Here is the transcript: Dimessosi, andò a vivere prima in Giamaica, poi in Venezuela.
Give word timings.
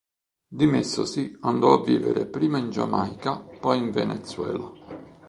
Dimessosi, 0.49 1.37
andò 1.41 1.73
a 1.73 1.83
vivere 1.83 2.25
prima 2.25 2.57
in 2.57 2.71
Giamaica, 2.71 3.37
poi 3.37 3.77
in 3.77 3.91
Venezuela. 3.91 4.73